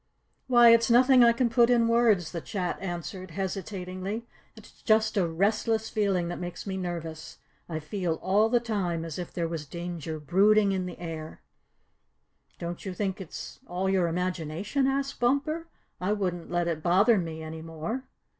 [0.47, 4.25] "Why, it's nothing I can put in words," the Chat answered hesitatingly.
[4.55, 7.37] "It's just a restless feeling that makes me nervous.
[7.69, 11.43] I feel all the time as if there was danger brooding in the air."
[12.57, 15.67] "Don't you think it's all your imagination?" asked Bumper.
[15.99, 18.05] "I wouldn't let it bother me any more."